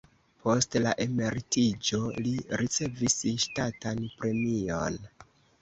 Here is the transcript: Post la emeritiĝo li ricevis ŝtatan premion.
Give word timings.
Post 0.43 0.77
la 0.85 0.93
emeritiĝo 1.05 1.99
li 2.29 2.33
ricevis 2.63 3.19
ŝtatan 3.47 4.03
premion. 4.17 5.03